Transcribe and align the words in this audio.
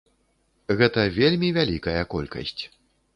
Гэта 0.79 1.03
вельмі 1.17 1.49
вялікая 1.57 2.01
колькасць. 2.15 2.57